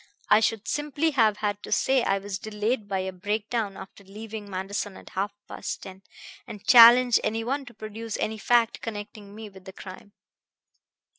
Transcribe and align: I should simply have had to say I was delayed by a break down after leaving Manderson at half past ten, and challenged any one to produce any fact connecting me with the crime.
I 0.29 0.39
should 0.39 0.67
simply 0.67 1.11
have 1.11 1.37
had 1.37 1.61
to 1.61 1.71
say 1.71 2.01
I 2.01 2.17
was 2.17 2.39
delayed 2.39 2.87
by 2.87 3.01
a 3.01 3.11
break 3.11 3.51
down 3.51 3.77
after 3.77 4.03
leaving 4.03 4.49
Manderson 4.49 4.97
at 4.97 5.11
half 5.11 5.31
past 5.47 5.83
ten, 5.83 6.01
and 6.47 6.65
challenged 6.65 7.19
any 7.23 7.43
one 7.43 7.65
to 7.67 7.73
produce 7.75 8.17
any 8.17 8.39
fact 8.39 8.81
connecting 8.81 9.35
me 9.35 9.47
with 9.47 9.65
the 9.65 9.73
crime. 9.73 10.13